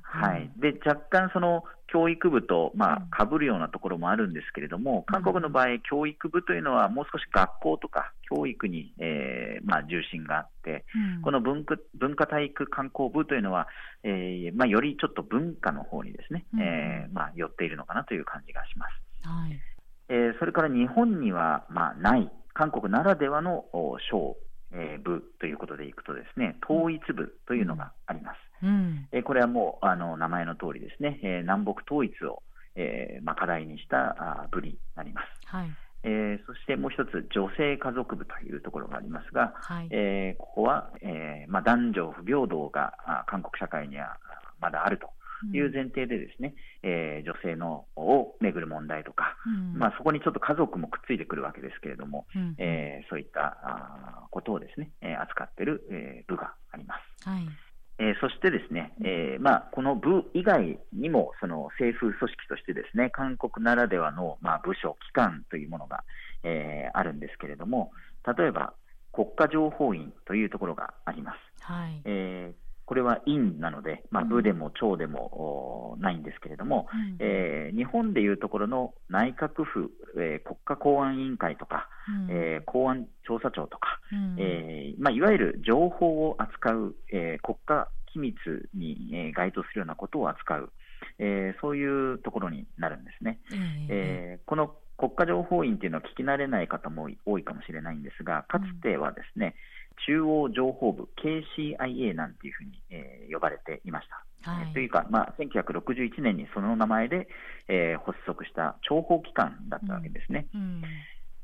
[0.03, 0.51] はい。
[0.57, 10.85] で、若干その教育部と、まあ、被るようなところもあるんですけれども、韓国の場合、教育部というのはもう少し学校とか教育に、えー、まあ、重心があって、
[11.17, 13.69] うん、この文化文化体育観光部というのは、
[14.05, 19.29] えー、まあ、よりちょっと文化の方にですね、うん、えー、まあ、寄っているのかなという感じがします。
[19.29, 19.61] はい。
[20.09, 23.65] えー、それから日本には、まあ、ない、韓国ならではの
[24.11, 24.37] 省、
[24.73, 28.37] えー、部ということでいくとですね、統一部というのがあります。
[28.37, 28.52] うん、
[29.13, 32.43] えこれはもうあの名前の通りですね、えー、南北統一を、
[32.77, 35.27] えーまあ、課題にしたあ部になります。
[35.47, 35.71] はい。
[36.05, 44.17] えー、そしてもう一つ、女性家族部というところがありますが、はい、えー、ここは、えーまあ、男女不平等があ韓国社会には
[44.61, 45.11] まだあると
[45.57, 57.29] いう前提でですね、うん、えー、女性のをめぐる問題とか、うん、まあ、そこにちょっと家族もくっついてくるわけですけれども、うん、えー、そういったあことをですね、えー、扱っている、えー、部があります。
[57.29, 57.47] はい
[58.03, 66.03] えー、そしてですね、えーまあ、この部以外にもその政府組織としてですね韓国ならではの、まあ、部署、機関というものが、
[66.43, 67.93] えー、あるんですけれども、
[68.37, 68.75] 例えば
[69.13, 71.63] 国家情報院というところがあります。
[71.63, 72.62] はいえー
[72.93, 81.89] これは院なので、まあ、部でも庁でも、ないんですけれども、うん、えー、日本でいうところの内閣府、えー、国家公安委員会とか、
[82.29, 88.35] うん、えー、公安調査庁とか、うん、えまあ、いわゆる情報を扱う、え国家機密
[88.75, 90.71] に、え該当するようなことを扱う、
[91.19, 93.39] えそういうところになるんですね。
[93.89, 99.55] えこの国家情報院というのは聞き慣れない方も多いかもしれないんですが、かつてはですね、
[100.07, 104.25] 中央情報部 KCIA なんていうふうに、えー、呼ばれていました。
[104.51, 107.29] はい、というか、まあ、1961年にその名前で、
[107.69, 110.47] えー、発足した諜報機関だったわけですね。
[110.55, 110.83] うんうん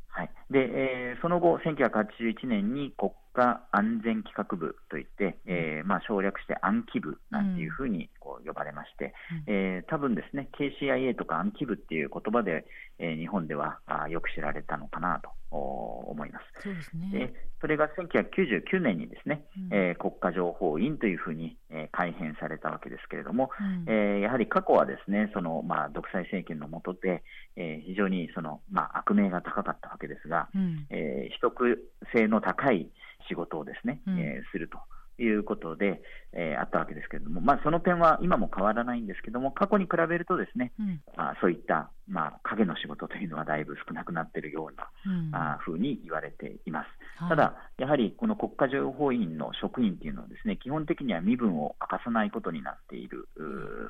[0.09, 9.15] はいでえー、その後、1981年に国家安全企画部といって、えーまあ、省略して暗記部なんていうふうにこう呼ばれまして、
[9.47, 12.67] うん、えー、多分ですね KCIA とか暗記部っていう言葉で、
[12.99, 16.63] えー、日本ではあよく知られたのかなと思います。
[16.63, 23.51] そうですね、でそれが1999年にですね、うん、えー、国家情報院というふうに、えー、改編されたわけですけれども、
[23.87, 27.23] うん、えー、やはり過去はですねその、まあ、独裁政権の下で、
[27.57, 32.91] えー、非常にその、まあ、悪名が高かったわけですが、うん、えー、秘匿性の高い
[33.29, 34.79] 仕事をですね、うん、えー、すると。
[35.21, 36.01] いうことで、
[36.33, 46.87] えー、あったわけですけれども、まあ、その点は今も変わらないんですけども、過去に比べるとですね、うん、まあ、そういった、まあ、影の仕事というのはだいぶ少なくなっているような、うん、あふうに言われています。
[47.17, 53.29] はい、ただ、やはりこの国家情報院の職員というのはですね、基本的には身分を明かさないことになっている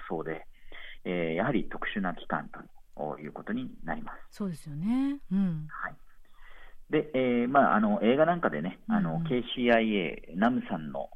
[0.09, 0.47] そうで、
[1.05, 2.49] えー、やはり特殊な機関
[2.97, 4.19] ということになります。
[4.31, 5.21] そうですよね。
[5.31, 5.67] うん。
[5.69, 5.95] はい。
[6.91, 11.11] で、えーまあ、あの映画なんかでね、あの KCIA、ナムさんの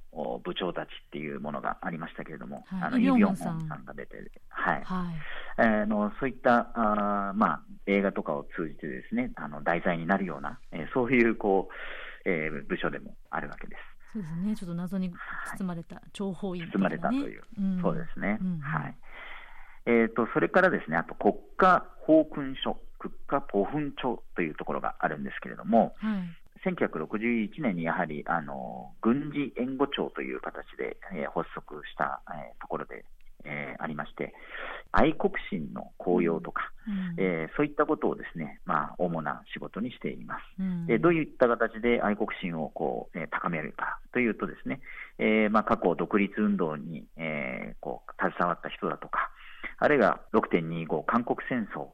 [0.45, 5.15] 部長たちっていうものがありましたけれども、はい、あのイ・ビョンホンさんが出て、はい、はい、
[5.59, 11.69] えー、のそういったあ、まあ、映画とかを通じてですねあの題材になるような、えー、そういうこ
[12.27, 13.81] う、えー、部署でもあるわけです。
[14.13, 15.11] そうですね、ちょっと謎に
[15.57, 18.37] 包まれた、諜報員、ね、包まれたという、うん、そうですね。
[18.43, 18.95] うん、はい。
[19.87, 33.05] えーと、それからですね、あと国家法訓書、国家ポフン庁というところがあるんですけれども、はい、1961年にやはりあの軍事援護庁という形で、えー、発足した、えー、ところで、
[33.45, 34.33] えー、ありまして、
[34.93, 40.43] 愛国心の高揚とか、うん、えー、そういったことをですね、まあ、主な仕事にしています。
[40.61, 44.81] うん、でどういった形で愛国心をこう、えー、高めるかというとですね、
[45.19, 49.31] えーまあ、過去独立運動に、えー、こう携わった人だとか、
[49.79, 51.89] あるいは6.25韓国戦争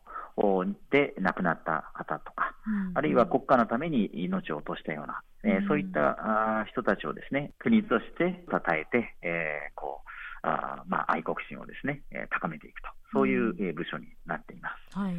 [0.91, 10.09] で亡くなった方とか、うん、あるいは国家のために命を落としたような、えー、そういった人たちをですね国として称えて、えー、こう
[10.43, 14.97] あまあ、愛国心をですね、え高めていくと、そういう、え部署になっています。
[14.97, 15.15] はい。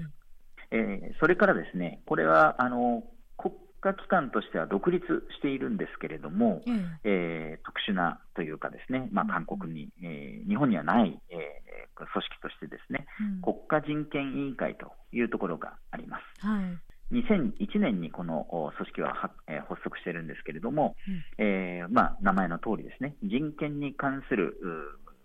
[0.72, 3.04] えー、それからですね、これはあの
[3.38, 5.04] 国家機関としては独立
[5.38, 16.46] しているんですけれども、うん、えー、特殊なというかですね、まあ、韓国に、えー、日本にはない、えー、組織としてですね、うん、国家人権委員会というところがあります。
[16.46, 16.78] はい。
[17.12, 18.46] 2001年にこの
[18.78, 20.96] 組織はは、えー、発足しているんですけれども、
[21.40, 24.56] うん、えー、まあ、名前の通りですね、人権に関する、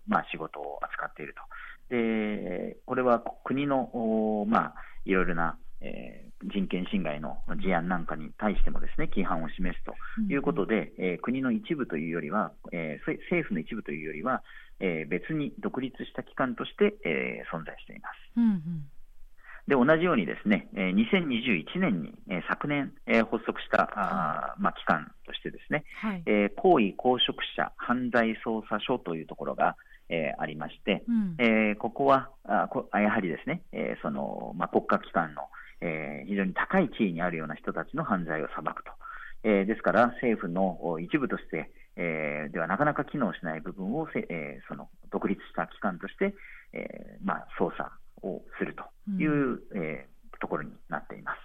[0.07, 1.95] まあ、仕事を扱っていると。
[1.95, 9.93] で、これは国の、まあ、いろいろなえー、人権侵害の事案なんかに対してもですね規範を示すと
[10.31, 14.43] いうことで、うん、えー、国の一部というよりは、えー、政府の一部というよりは、
[14.79, 18.13] え別に独立した機関として、え存在しています。
[18.35, 18.61] うんうん。
[19.67, 29.77] で同じようにですね、え2021年に、え昨年、え発足した、あまあ、機関としてですね、はい、え高位公職者犯罪捜査所というところが、
[30.09, 35.43] えー、ありまして、うん、えー、ここはあこやはりですね、えー、そのまあ、国家機関の、
[35.81, 38.91] えー、非常に高い地位にあるような人たちの犯罪を裁くと、
[39.43, 46.33] えー、ですから政府の一部として、えー、ではなかなか機能しない部分をせ、えー、その独立した機関として、
[46.73, 48.83] えーまあ、捜査をすると
[49.21, 51.37] いう、うん、えー、ところになっています。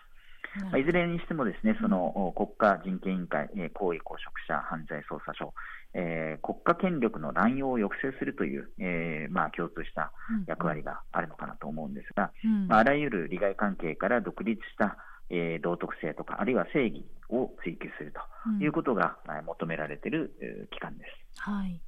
[0.65, 5.55] まあ、いずれにしてもですね、その国家人権委員会、えー、行為公職者犯罪捜査所、
[5.95, 10.13] えー、国家権力の乱用を抑制するという、えーまあ、共通した
[10.47, 12.69] 役割があるのかなと思うんですが、うん。
[12.69, 14.97] まあ、あらゆる利害関係から独立した、
[15.31, 21.41] えー、道徳性とか、あるいは正義を追求するということが、うん、求められている、えー、機関です。
[21.41, 21.81] はい、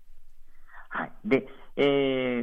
[0.88, 1.46] はい、で、
[1.76, 1.82] え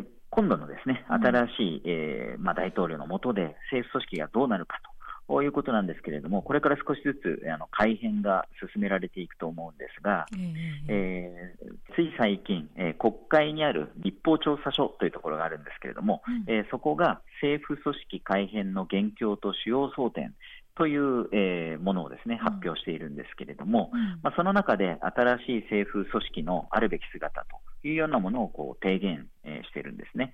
[0.01, 4.98] ー、今度のですね新しい、えーまあ、大統領の下で政府組織がどうなるかと。
[5.29, 10.49] こういうことなんですけれども、これから少しずつあの改変が進められていくと思うんですが、えー、
[10.87, 20.33] えー、つい最近、えー、国会にある立法調査所というところがあるんですけれども、うん、えー、そこが政府組織改変の元凶と主要争点
[20.75, 27.45] という、えー、ものをですね、発表しているんですけれども、うん、まあ、その中で新しい政府組織のあるべき姿
[27.81, 30.33] というようなものをこう提言、えー、しているんですね。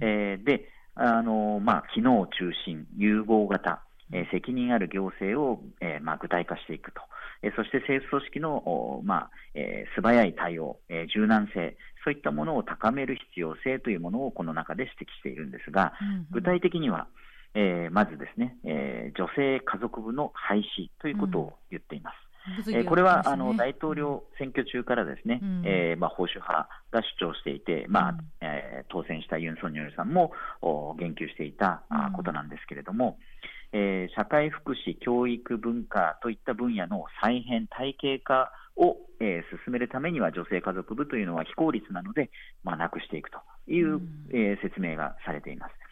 [0.00, 3.82] うんうん、えー、で、あのまあ、機能中心、融合型、
[4.14, 7.02] え責任ある行政を、えまあ、具体化していくと、
[7.42, 15.92] えそして政府組織の、まあえ素早い対応、え柔軟性、そういったものを高める必要性というものをこの中で指摘しているんですが、
[16.30, 17.08] 具体的には、
[17.54, 22.14] えー、まずですね、えー、女性家族部の廃止ということを言っています。
[22.68, 30.32] うん、えー、これは、あの大統領選挙中からですね、うん、えー、まあ、保守派が主張していて、まあ、うん、えー、当選したユン・ソンニョルさんも
[30.98, 33.18] 言及していた、うん、ことなんですけれども、
[33.76, 42.30] えー、社会福祉、教育、文化といった分野の再編、体系化を、えー、進めるためには女性家族部というのは非効率なので、
[42.62, 44.00] まあ、なくしていくという、
[44.30, 45.83] えー、説明がされています。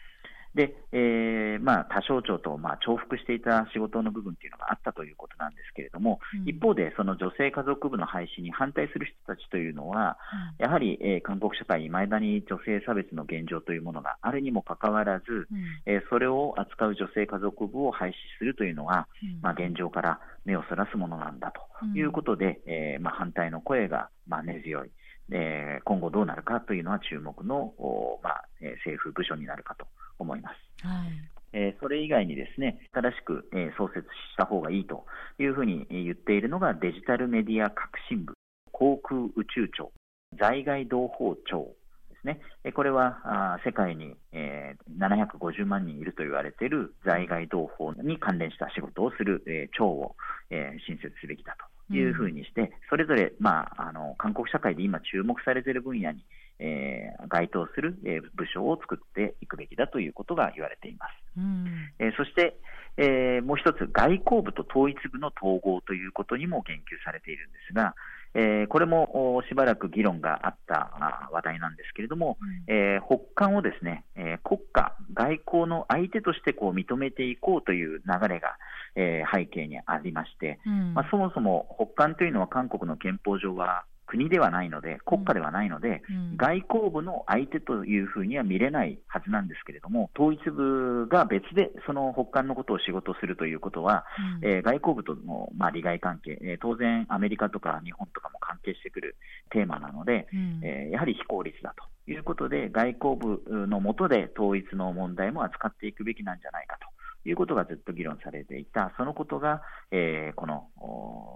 [0.55, 10.17] で、えー、まあ、他省庁と、まあ、重複していた仕事の部分っていうのがあったということなんですけれども、うん、一方で、その女性家族部の廃止に反対する人たちというのは、
[10.59, 15.47] うん、やはり、えー、韓国社会にだに女性差別の現状というものがあるにもかかわらず、うん、
[15.85, 19.07] えー、それを扱う女性家族部を廃止するというのは、
[19.41, 24.91] まあ、現状から目をそらすものなんだということで、えまあ、反対の声が、まあ、根強い。
[25.31, 27.73] え今後どうなるかというのは注目の、
[28.21, 28.45] まあ、
[28.85, 29.87] 政府部署になるかと
[30.19, 30.49] 思いま
[30.81, 30.87] す。
[30.87, 35.05] はいえー、それ以外にですね、正しく、えー、創設した方がいいと
[35.39, 38.33] いうふうに言っているのがデジタルメディア革新部、
[38.71, 39.91] 航空宇宙庁、
[40.39, 41.75] 在外同胞庁
[42.09, 42.41] ですね。
[42.73, 43.21] これは
[43.55, 50.15] あ世界に、えー、750万人いると言われている在外同胞に関連した仕事をする、えー、庁を、
[50.49, 56.23] えー、新設すべきだというふうにして、それぞれ、まあ、あの韓国社会で今注目されている分野に
[56.59, 61.11] えー、該当する、えー、部署を作っていくべきだということが言われています。
[61.37, 61.67] うん、
[61.99, 62.55] えー、そして、
[62.95, 67.95] えもう一つ、外交部と統一部の統合ということにも言及されているんですが、
[68.35, 70.91] えこれもしばらく議論があった
[71.31, 78.57] 話題なんですけれども、うん、え北韓をですね、え国家、外交の相手としてこう認めていこうという流れが、
[78.95, 94.05] え背景にありまして、うん、まあ、そもそも北韓というのは韓国の憲法上は国ではないので、国家ではないので、うん、外交部の相手というふうには見れないはずなんですけれども、統一部が別でその北韓のことを仕事するということは、
[94.41, 99.15] うん、えー、外交部との、まあ、利害関係、えー、当然、アメリカとか日本とかも関係してくる
[99.49, 101.73] テーマなので、うん、えー、やはり非効率だ
[102.05, 106.87] ということで、外交部の下で統一の問題も扱っていくべきなんじゃないかと。
[107.25, 109.61] いうことがずっと議論されていた、そのことが、
[109.91, 110.67] えー、この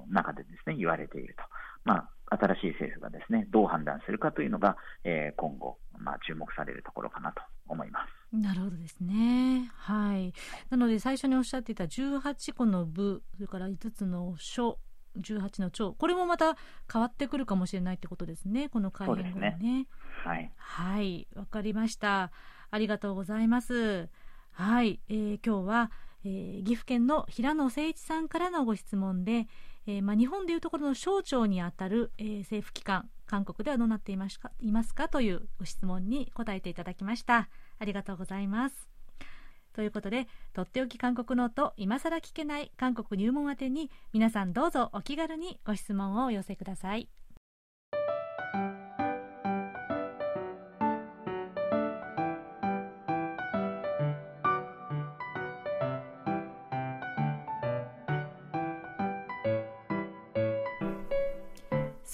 [0.10, 1.44] 中でですね言われていると。
[1.84, 4.76] まあ、新しい政府がですね、どう判断するかというのが、
[5.06, 8.36] えー、今後、まあ、注目されるところかなと思います。
[8.36, 9.72] なるほどですね。
[9.74, 10.34] はい。
[10.70, 14.78] なので、最初におっしゃっていた18個の部、それから5つの書、
[15.18, 16.58] 18の長、これもまた
[16.92, 19.58] 変わってくるかもしれないってことですね、この改編後ね。
[19.62, 19.88] ね
[20.26, 20.52] はい。
[20.58, 22.32] はい、わかりました。
[22.70, 24.10] ありがとうございます。
[24.60, 25.92] はい、えー、今日は、
[26.26, 29.48] えー、岐阜県の平野誠一さんからのご質問で、
[29.86, 37.50] えー、ま、日本でいうところの省庁にあたる、えー、政府機関韓国ではどうなっていますかいますかというご質問に答えていただきました。
[37.78, 38.90] ありがとうございます。
[39.74, 47.08] ということでとっておき韓国ノート今さら聞けない韓国入門宛てに皆さんどうぞお気軽にご質問をお寄せください。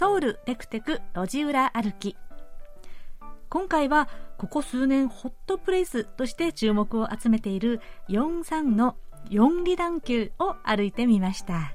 [0.04, 2.18] ソウルテクテク路地裏歩き。
[3.48, 7.80] 今回はここ数年ホットプレイスとして注目を集めている
[8.10, 8.98] 43の
[9.30, 11.74] 四里段丘を歩いてみました。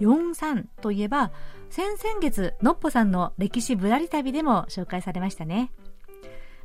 [0.00, 1.30] 43といえば
[1.70, 5.70] 先々月のっぽさんの歴史ぶらり旅でも紹介されましたね。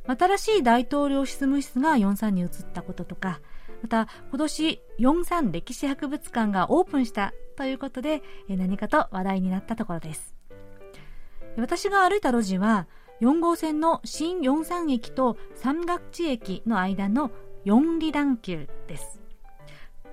[0.04, 3.40] 新しい大統領執務室が43に移ったこととか
[3.82, 10.39] また今年43歴史博物館がオープンしたということで何かと話題になったところです。
[11.60, 12.86] 私が歩いた路地は
[13.20, 17.30] 4号線の新四三駅と三岳地駅の間の
[17.64, 19.20] 四里段丘です。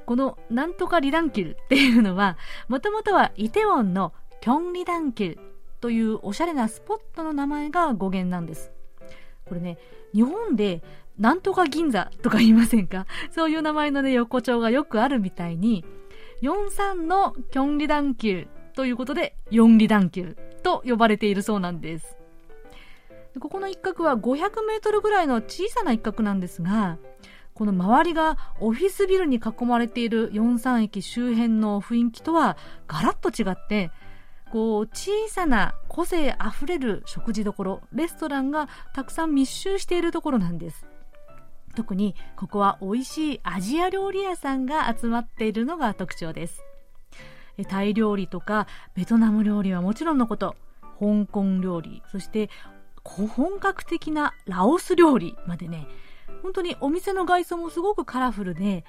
[0.05, 2.37] このなんとか里段丘っていうのは、
[2.67, 5.37] もともとはイテウォンのキョン里段丘
[5.79, 8.71] というおしゃれなスポットの名前が語源なんです。
[9.45, 9.77] これね、
[10.13, 10.81] 日本で
[11.17, 13.05] なんとか銀座とか言いませんか？
[13.31, 15.85] そういう名前のね、横丁がよくあるみたいに、
[16.41, 22.15] 43のキョンリ段丘ということで、四里段丘と呼ばれているそうなんです。
[23.39, 26.99] ここの一角は500メートルぐらいの小さな一角なんですが、
[27.55, 32.55] この周りがオフィスビルに囲まれている四三駅周辺の雰囲気とは
[32.87, 33.89] ガラッと違って、
[34.51, 40.85] こう小さな個性あふれる食事どころ、レストランがたくさん密集しているところなんです。
[41.75, 46.61] 特にここは美味しいアジア料理屋さんが集まっているのが特徴です。
[47.65, 50.55] タイ料理とかベトナム料理はもちろんのこと、
[50.99, 52.49] 香港料理、そして
[53.03, 55.87] 本格的なラオス料理までね、
[56.43, 58.83] 本当にお店の外装もすごくカラフルで、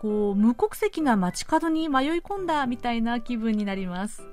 [0.00, 4.26] こう、無国籍な街角に迷い込んだみたいな気分になります。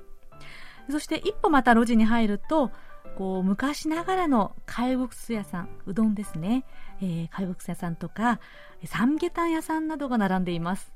[0.90, 2.70] そして一歩また路地に入ると、
[3.16, 6.64] こう、昔ながらの貝国屋さん、うどんですね。
[7.00, 8.40] えー、貝国屋さんとか、
[8.86, 10.92] サムゲタン屋さんなどが並んでいます。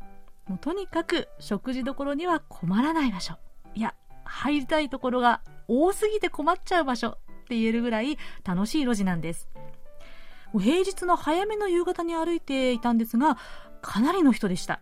[0.49, 3.35] もうとにかく食事どころには困らない場所。
[3.75, 7.13] いや、入りたいところが多すぎて困っちゃう場所っ
[7.49, 9.49] て言えるぐらい楽しい路地なんです。
[10.59, 13.39] 平日の早めの夕方に歩いていたんですが、
[13.81, 14.81] かなりの人でした。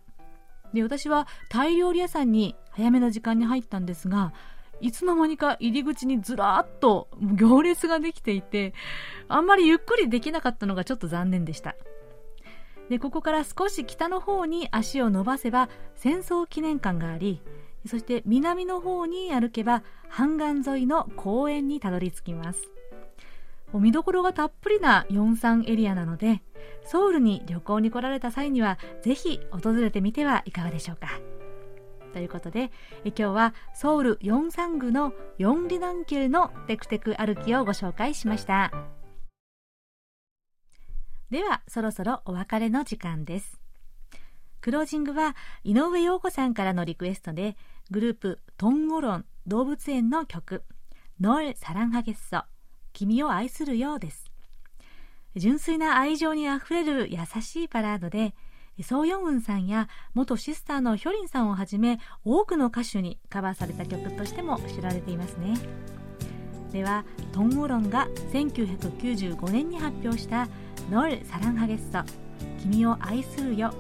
[0.73, 4.33] で、私はタイ料理屋さんに早めの時間に入ったんですが、
[4.81, 8.75] いつの間にか入り口にずらーっと行列ができていて、
[9.29, 11.77] あんまりゆっくりできなかったのがちょっと残念でした。
[12.91, 17.41] で、ここから少し北の方に足を伸ばせば戦争記念館があり、
[17.87, 22.61] そして南の方に歩けば半岸沿いの公園にたどり着きます。
[23.73, 26.43] 見どころがたっぷりなヨンサンエリアなので、
[26.85, 31.21] ソウルに旅行に来られた際には、ぜひ訪れてみてはいかがでしょうか。
[32.13, 32.73] ということで、
[33.05, 38.73] え今日はソウルヨンサングのヨンリナンキルのテクテク歩きをご紹介しました。
[41.31, 43.61] では、そろそろお別れの時間です。
[44.61, 47.57] クロージングは井上陽子さんからのリクエストで、
[47.91, 50.65] グループトンゴロン動物園の曲、
[51.21, 52.45] ノル・サランハゲッソ
[52.93, 54.31] 君を愛するようです。
[55.37, 58.35] 純粋な愛情にあふれる優しいバラードで、
[58.83, 65.55] ソーヨンウンさんや元シスターのヒョリンさんをはじめ多くの歌手にカバーされた曲としても知られていますね。
[66.73, 70.49] では、トンゴロンが1995年に発表した
[70.91, 72.05] ノルサランハゲッソ
[72.63, 73.73] 君を愛するよ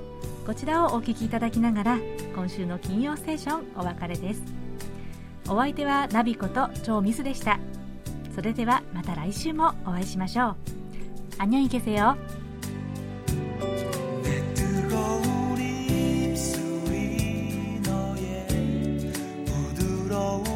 [0.46, 1.98] こちらをお聴きいただきながら
[2.36, 4.42] 今週の金曜ステーションお別れです
[5.48, 7.58] お相手はナビこと超ミスでした
[8.32, 10.56] それではまた来週もお会いしましょう
[11.38, 12.16] アニョンイケセヨ
[20.10, 20.49] ロ